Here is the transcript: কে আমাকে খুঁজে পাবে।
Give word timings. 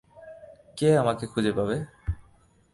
কে 0.77 0.89
আমাকে 0.97 1.25
খুঁজে 1.25 1.51
পাবে। 1.51 1.77